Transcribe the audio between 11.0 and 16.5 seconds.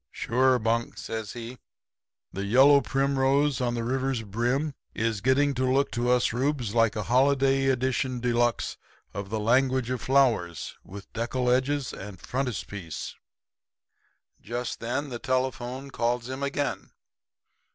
deckle edges and frontispiece.' "Just then the telephone calls him